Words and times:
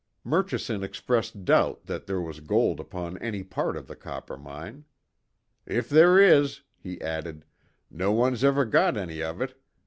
Murchison 0.23 0.81
expressed 0.83 1.45
doubt 1.45 1.85
that 1.85 2.07
there 2.07 2.19
was 2.19 2.39
gold 2.39 2.79
upon 2.79 3.19
any 3.19 3.43
part 3.43 3.77
of 3.77 3.85
the 3.85 3.95
Coppermine, 3.95 4.85
"If 5.67 5.89
there 5.89 6.19
is," 6.19 6.61
he 6.75 6.99
added, 7.01 7.45
"No 7.91 8.11
one's 8.11 8.43
ever 8.43 8.65
got 8.65 8.97
any 8.97 9.21
of 9.21 9.43
it. 9.43 9.53